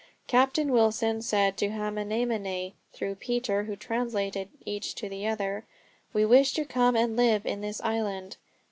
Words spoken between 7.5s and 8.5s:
this island."